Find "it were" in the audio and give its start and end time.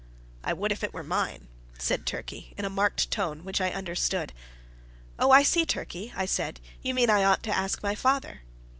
0.83-1.03